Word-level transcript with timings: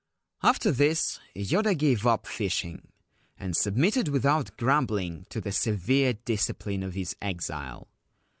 After 0.41 0.71
this 0.71 1.19
Yoda 1.35 1.77
gave 1.77 2.07
up 2.07 2.25
fishing, 2.25 2.87
and 3.37 3.55
submitted 3.55 4.07
without 4.07 4.57
grumbling 4.57 5.27
to 5.29 5.39
the 5.39 5.51
severe 5.51 6.13
discipline 6.13 6.81
of 6.81 6.95
his 6.95 7.15
exile. 7.21 7.87